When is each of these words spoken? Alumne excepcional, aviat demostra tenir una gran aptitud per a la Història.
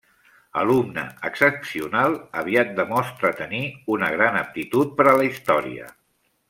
Alumne 0.61 1.03
excepcional, 1.29 2.17
aviat 2.43 2.73
demostra 2.81 3.33
tenir 3.43 3.63
una 3.97 4.13
gran 4.19 4.43
aptitud 4.45 4.99
per 5.01 5.11
a 5.15 5.19
la 5.23 5.33
Història. 5.33 5.93